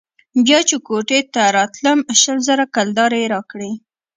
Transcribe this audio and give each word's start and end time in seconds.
بيا 0.45 0.59
چې 0.69 0.75
كوټې 0.87 1.19
ته 1.33 1.41
راتلم 1.57 1.99
شل 2.21 2.37
زره 2.47 2.65
كلدارې 2.75 3.19
يې 3.23 3.27
راکړې. 3.33 3.71